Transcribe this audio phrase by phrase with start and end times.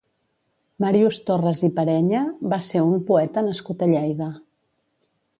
[0.83, 2.21] Màrius Torres i Perenya
[2.53, 4.31] va ser un poeta nascut a Lleida.